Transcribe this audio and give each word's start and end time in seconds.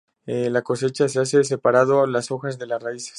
La 0.25 0.63
cosecha 0.63 1.07
se 1.07 1.19
hace 1.19 1.43
separando 1.43 2.07
las 2.07 2.31
hojas 2.31 2.57
de 2.57 2.65
las 2.65 2.81
raíces. 2.81 3.09